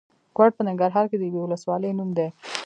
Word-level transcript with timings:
کوټ 0.35 0.51
په 0.55 0.63
ننګرهار 0.67 1.05
کې 1.09 1.17
د 1.17 1.23
یوې 1.29 1.41
ولسوالۍ 1.43 1.91
نوم 1.97 2.09
دی. 2.17 2.27